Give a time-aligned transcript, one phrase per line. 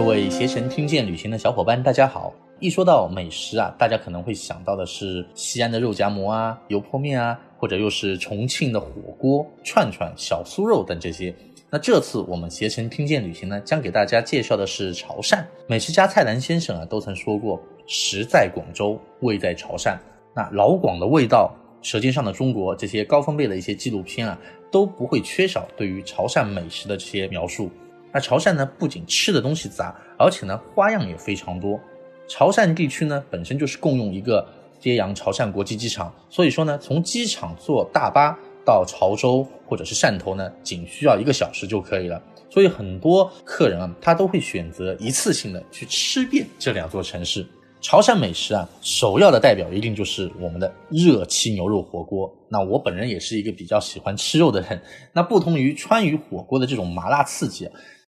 [0.00, 2.32] 各位携程听见旅行的小伙伴，大家好！
[2.58, 11.34] 一说到美食啊，大家可能会想到的是西安的肉夹馍啊、油泼面啊，或者又是重庆的火锅、串串、小酥肉等这些。
[11.68, 19.98] 那这次我们携程听见旅行呢，将给大家介绍的是潮汕美食家蔡澜先生啊，都曾说过“食在广州，味在潮汕”。
[20.34, 21.54] 那老广的味道，
[21.86, 24.38] 《舌尖上的中国》这些高分贝的一些纪录片啊，
[24.72, 27.70] 都不会缺少对于潮汕美食的这些描述。
[28.12, 31.78] 那潮汕呢，不仅吃的东西杂，而且呢花样也非常多。
[32.28, 34.46] 潮汕地区呢本身就是共用一个
[34.78, 42.22] 揭阳潮汕国际机场，所以说呢，从机场坐大巴到潮州或者是汕头呢，仅需要一个小时就可以了。
[42.48, 47.46] 所以很多客人啊，他都会选择一次性的去吃遍这两座城市。
[47.80, 52.30] 潮汕美食啊，首要的代表一定就是我们的热气牛肉火锅。
[52.48, 54.82] 那我本人也是一个比较喜欢吃肉的人。
[55.12, 57.70] 那不同于川渝火锅的这种麻辣刺激。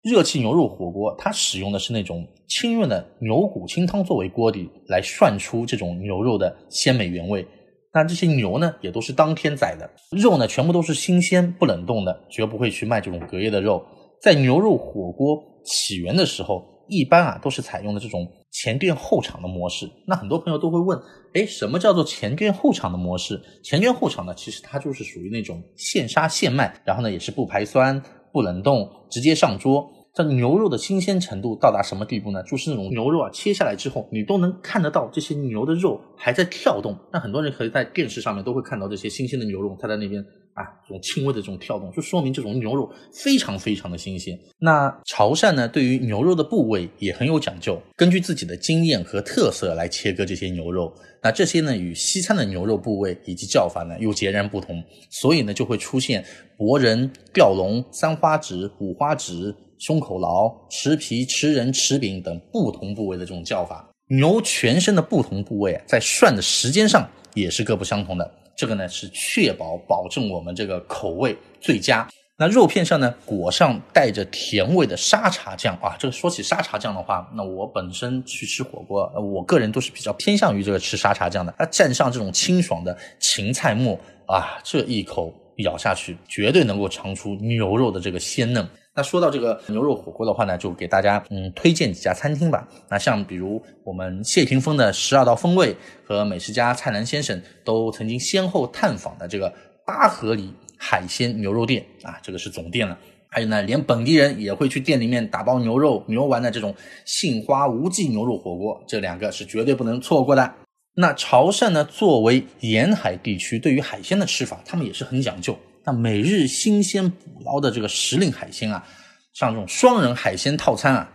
[0.03, 7.47] 热气牛肉火锅，它使用的是那种清润的牛骨清汤作为锅底，来涮出这种牛肉的鲜美原味。
[7.95, 13.80] 那这些牛呢，也都是当天宰的，肉呢全部都是新鲜不冷冻的，绝不会去卖这种隔夜的肉。
[14.20, 19.89] 在牛肉火锅起源的时候，一般啊都是采用的这种前店后厂的模式。
[20.08, 20.98] 那很多朋友都会问，
[21.34, 23.41] 哎，什么叫做前店后厂的模式？
[23.62, 28.03] 前店后厂呢，其实它就是属于那种现杀现卖，然后呢也是不排酸。
[28.33, 29.91] 不冷冻，直接上桌。
[30.14, 32.42] 这牛肉的新鲜程度到达什么地步呢？
[32.42, 36.94] 就是那种牛肉啊，切下来之后，你都能看得到这些牛的肉还在跳动。
[37.10, 40.24] 那很多人可以在电视上面都会看到这些新鲜的牛肉，它在那边。
[40.55, 44.38] 啊，这种轻微的这种跳动，就说明这种牛肉非常非常的新鲜。
[44.58, 50.92] 那潮汕呢，对于牛肉的部位也很有讲究，根据自己的经验和特色来切割这些牛肉。
[51.22, 56.22] 那这些呢，与西餐的牛肉部位以及叫法呢又截然不同，所以呢就会出现
[56.58, 63.84] 博人、吊龙、三花趾、五花趾、胸口劳、持皮、持人、持柄等不同部位的这种叫法。
[64.07, 68.33] 牛全身的不同部位在涮的时间上也是各不相同的。
[68.57, 72.08] 这个呢是确保保证我们这个口味最佳。
[72.39, 81.52] 那肉片上呢裹上带着甜味的沙茶酱啊，这个说起沙茶酱的话，那我本身去吃火锅，我个人都是比较偏向于这个吃沙茶酱的。
[81.58, 88.64] 它蘸上这种清爽的芹菜末啊，这一口咬下去，绝对能够尝出牛肉的这个鲜嫩。
[88.95, 92.69] 那说到这个牛肉火锅的话呢，就给大家嗯推荐几家餐厅吧。
[92.91, 99.51] 那像比如我们谢霆锋的十二道风味和美食家蔡澜先生都曾经先后探访的这个
[99.86, 102.98] 八合里海鲜牛肉店啊，这个是总店了。
[103.29, 106.75] 还有呢，连本地人也会去店里面打包牛肉、牛丸的这种
[107.07, 110.52] 杏花无忌牛肉火锅，这两个是绝对不能错过的。
[110.97, 115.57] 那潮汕呢，作为沿海地区，对于海鲜的吃法，他们也是很讲究。
[115.85, 118.87] 那每日新鲜捕捞的这个时令海鲜啊，
[119.33, 121.13] 像这种双人海鲜套餐啊，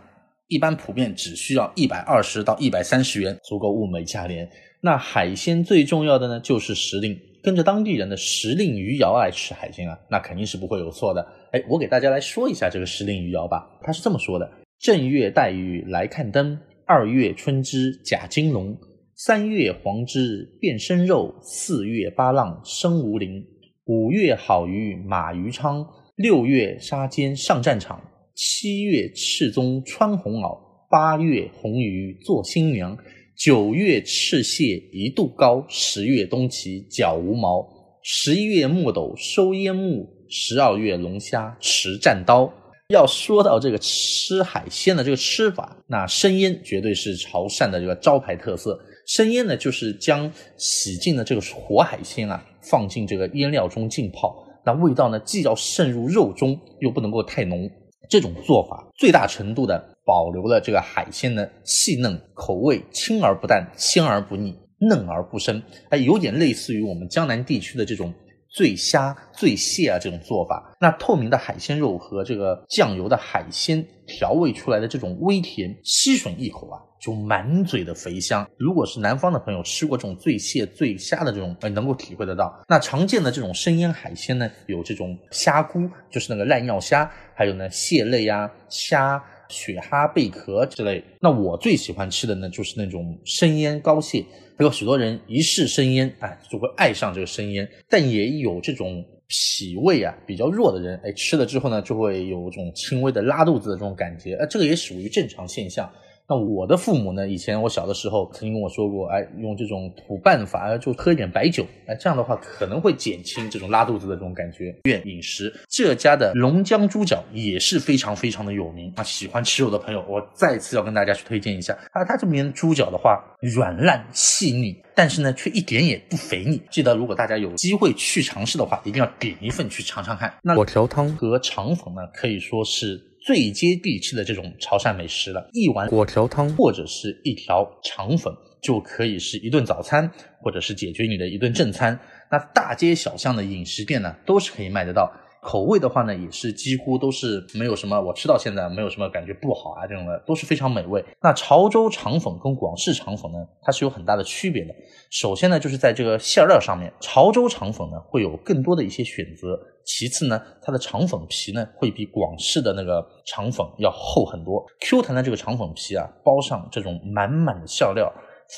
[0.48, 4.50] 一般普遍只需要一百二十到一百三十元，足够物美价廉。
[4.82, 11.26] 那海鲜最重要的呢，就是时令，跟着当地人的时令余姚来吃海鲜啊，那肯定是不会有错的。
[11.52, 14.50] 哎，我给大家来说一下这个时令余姚吧，他是这么说的：
[14.80, 18.78] 正月带雨来看灯，二月春之甲金龙，
[19.16, 23.44] 三月黄之变生肉，四月八浪生无鳞。
[23.88, 25.88] 五月好鱼马余昌，
[26.18, 28.04] 六月沙尖上战场，
[28.36, 30.60] 七月赤宗穿红袄，
[30.90, 32.98] 八月红鱼做新娘，
[33.38, 37.66] 九月赤蟹一度高，十月冬起脚无毛，
[38.04, 42.54] 十一月墨斗收烟幕，十二月龙虾持战刀。
[42.90, 48.78] 要说到这个吃海鲜的这个吃法，那生腌绝对是潮汕的这个招牌特色。
[49.08, 57.70] 生腌呢，就是将洗净的这个活海鲜啊，放进这个腌料中浸泡，那味道呢，既要渗入肉中，又不能够太浓。
[58.10, 68.14] 这种做法最大程度的保留了这个海鲜的细嫩，口味清而不淡，鲜而不腻，嫩而不生，哎，有点类似于我们江南地区的这种。
[68.58, 78.50] 醉虾、醉蟹啊，这种做法，那透明的海鲜肉和这个酱油的海鲜调味出来的这种微甜，吸吮一口啊，就满嘴的肥香。
[78.58, 82.52] 如果是南方的朋友吃过这种醉蟹、醉虾的这种，呃，能够体会得到。
[82.68, 91.04] 那常见的这种生腌海鲜呢，有这种虾菇，就是那个濑尿虾，还有呢蟹类啊、虾、雪蛤、贝壳之类。
[91.22, 94.24] 那我最喜欢吃的呢，就是那种生腌膏蟹。
[94.60, 97.70] 有许多人一试生腌，哎，就会爱上这个生腌。
[97.90, 105.88] 但也有这种脾胃啊比较弱的人，哎，吃了之后呢，就会有一种轻微的拉肚子的这种感觉，呃，这个也属于正常现象。
[106.30, 114.76] 那我的父母呢，以前我小的时候曾经跟我说过，哎，用这种土办法，就喝一点白酒，哎，这样的话可能会减轻这种拉肚子的这种感觉。
[114.84, 126.62] 愿饮食这家的龙江猪脚也是非常非常的有名啊，喜欢吃肉的朋友，我再次要跟大家去推荐一下啊，它这边猪脚的话，软烂细腻，但是呢，却一点也不肥腻。
[126.70, 130.34] 记得如果大家有机会去尝试的话，一定要点一份去尝尝看。
[130.44, 133.02] 那果条汤和肠粉呢，可以说是。
[133.28, 140.10] 最接地气的这种潮汕美食了，一碗果条汤或者是一条肠粉就可以是一顿早餐，
[140.40, 142.00] 或者是解决你的一顿正餐。
[142.32, 145.12] 那大街小巷的饮食店呢，都是可以卖得到。
[145.48, 151.02] 口味的话呢，也是几乎都是没有什么，我吃到现在没有什么感觉不好啊，这种的都是非常美味。
[151.22, 154.76] 那潮州肠粉跟广式肠粉呢，它是有很大的区别的。
[155.10, 159.58] 首先呢，就是在这个馅料上面，潮州肠粉呢会有更多的一些选择。
[159.86, 168.12] 其次呢，它的肠粉皮呢会比广式的那个肠粉要厚很多，Q 弹的这个肠粉皮啊，包上这种满满的馅料，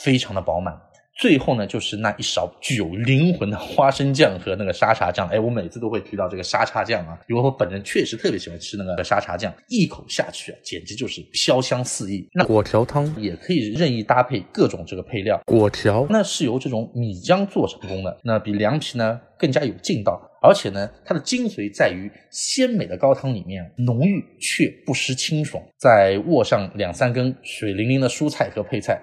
[0.03, 0.75] 非常的饱满。
[1.19, 5.27] 最后呢，就是那一勺具有灵魂的花生酱和那个沙茶酱。
[5.27, 12.25] 哎，我每次都会提到这个沙茶酱啊，因为我本人确实特别喜欢吃那个沙茶酱，一口下去啊，简直就是飘香四溢。
[12.31, 15.41] 那果条汤也可以任意搭配各种这个配料。
[15.45, 29.01] 果条那是由这种米浆做成功的，那比凉皮呢更加有劲道，而且呢，它的精髓在于鲜美的高汤里面浓郁却不失清爽，再握上两三根水灵灵的蔬菜和配菜。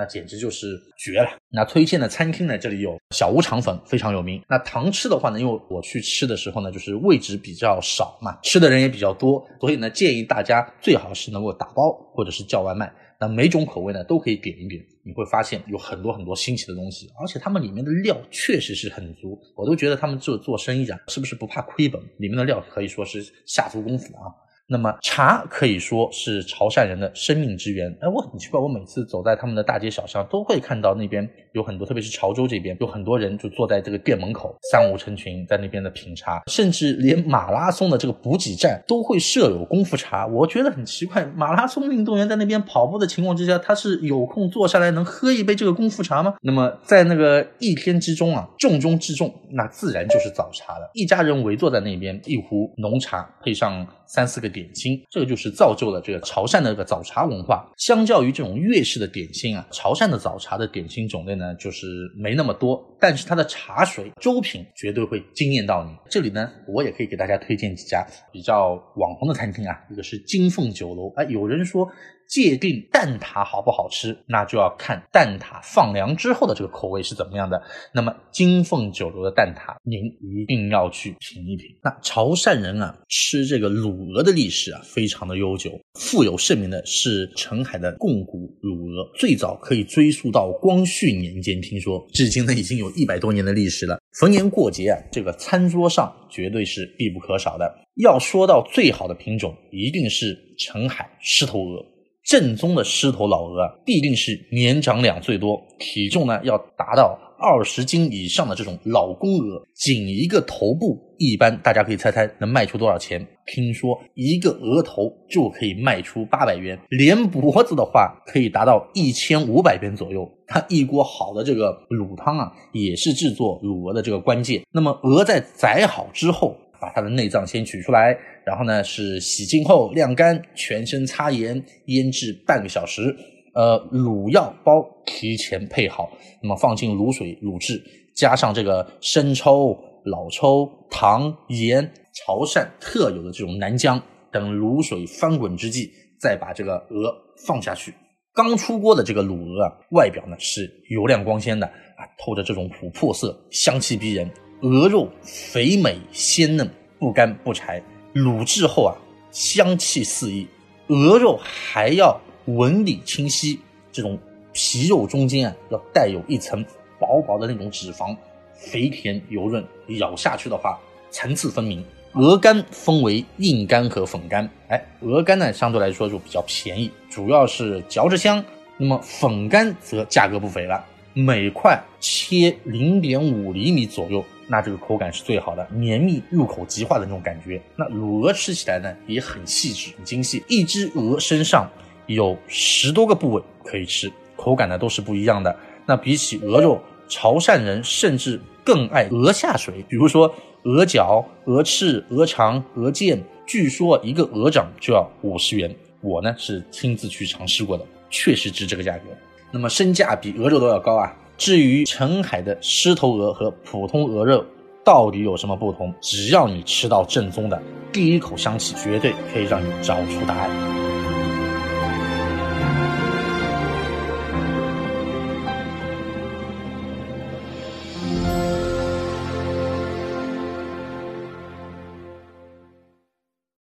[0.00, 1.28] 那简直就是绝了！
[1.50, 2.56] 那推荐的餐厅呢？
[2.56, 4.42] 这里有小屋肠粉，非常有名。
[4.48, 12.90] 那糖吃的话呢，因为我去吃的时候呢，就是位置比较少嘛，吃的人也比较多，所以呢，建议大家最好是能够打包或者是叫外卖。
[13.20, 22.00] 那每种口味呢都可以点一点，你会发现有很多很多新奇的东西，而且他们里面的料确实是很足，我都觉得他们做做生意啊，是不是不怕亏本？
[22.16, 24.32] 里面的料可以说是下足功夫啊。
[24.72, 27.90] 那么茶可以说是潮汕人的生命之源。
[28.00, 40.24] 哎，我很奇怪，我每次走在他们的大街小巷，都会看到那边有很多，特别是潮州这边有很多人就坐在这个店门口，三五成群在那边的品茶，甚至连马拉松的这个补给站都会设有功夫茶。
[40.28, 46.34] 我觉得很奇怪，马拉松运动员在那边跑步的情况之下，他是有空坐下来能喝一杯这个功夫茶吗？
[46.42, 50.88] 那么在那个一天之中啊，重中之重，那自然就是早茶了。
[50.94, 53.84] 一家人围坐在那边，一壶浓茶配上。
[54.12, 57.66] 三四个点点心，这个就是造就了这个潮汕的这个早茶文化。
[57.78, 65.90] 相较于这种粤式的点心啊，潮汕的早茶的点心种类呢，就是没那么多，但是它的茶水、粥品绝对会惊艳到你。
[66.10, 71.12] 这里呢，我也可以给大家推荐几家比较网红的餐厅啊，一个是金凤酒楼。
[71.16, 71.90] 哎，有人说。
[72.30, 77.60] 界定蛋挞好不好吃，那就要看蛋挞放凉之后的这个口味是怎么样的。
[77.92, 81.66] 那么金凤酒楼的蛋挞，您一定要去品一品。
[81.82, 85.72] 那潮汕人啊，吃这个卤鹅的历史啊，非常的悠久。
[85.98, 93.98] 富有盛名的是澄海的贡骨卤鹅，最早可以追溯到光绪年间，听说至今呢已经有一百多年的历史了。
[94.20, 97.68] 逢年过节啊，这个餐桌上绝对是必不可少的。
[97.96, 101.84] 要说到最好的品种，一定是澄海狮头鹅。
[102.30, 109.60] 正宗的狮头老鹅，必定是年长两岁多，体重呢要达到二十斤以上的这种老公鹅。
[109.74, 113.26] 仅一个头部，一般大家可以猜猜能卖出多少钱？
[113.46, 120.30] 听说一个鹅头就可以卖出八百元，连脖子的话可以达到一千五百元左右。
[120.46, 124.64] 它一锅好的这个卤汤啊，也是制作卤鹅的这个关键。
[124.70, 126.56] 那么鹅在宰好之后。
[126.82, 133.14] 把它的内脏先取出来，然后呢是洗净后晾干，全身擦盐腌制半个小时。
[133.52, 136.10] 呃，卤药包提前配好，
[136.42, 137.82] 那么放进卤水卤制，
[138.14, 147.12] 加上这个生抽、老抽、糖、盐，潮汕特有的这种南姜等卤水翻滚之际，再把这个鹅
[147.44, 147.92] 放下去。
[148.32, 154.30] 刚出锅的这个卤鹅啊，外表呢是油亮光鲜的啊，透着这种琥珀色，香气逼人。
[154.62, 156.70] 鹅肉肥美鲜嫩，
[157.00, 157.82] 不干不柴，
[158.14, 158.94] 卤制后啊，
[159.30, 160.46] 香气四溢。
[160.88, 163.60] 鹅肉还要纹理清晰，
[163.92, 164.18] 这种
[164.52, 166.64] 皮肉中间啊，要带有一层
[166.98, 168.16] 薄薄的那种脂肪，
[168.54, 169.64] 肥甜油润，
[169.98, 170.78] 咬下去的话
[171.10, 171.84] 层次分明。
[172.14, 178.44] 鹅肝分为硬肝和粉肝，哎，鹅肝呢相对来说就比较便宜，主要是嚼着香。
[178.76, 184.24] 那么粉肝则价格不菲了，每块切零点五厘米左右。
[184.50, 187.62] 那这个口感是最好的，绵密入口即化的那种感觉。
[187.76, 191.70] 那卤鹅吃起来呢也很细致、很精细，一只鹅身上
[192.06, 195.56] 有十多个部位可以吃，口感呢都是不一样的。
[195.86, 205.72] 那比起鹅肉，潮汕人甚至更爱鹅下水，比如说鹅脚、鹅翅、鹅肠、鹅腱，据说一个鹅掌就要五十元。
[206.00, 207.86] 我呢是亲自去尝试过的。
[208.10, 209.04] 确实值这个价格。
[209.52, 211.16] 那么身价比鹅肉都要高啊。
[211.40, 214.44] 至于澄海的狮头鹅和普通鹅肉
[214.84, 220.69] 到底有什么不同，只要你吃到正宗的第一口香气，绝对可以让你找出答案。